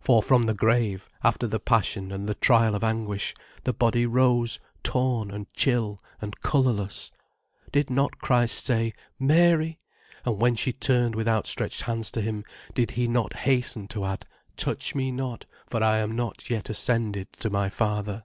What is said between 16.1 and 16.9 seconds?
not yet